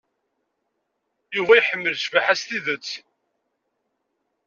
[1.35, 2.89] Yuba iḥemmel Cabḥa s tidet.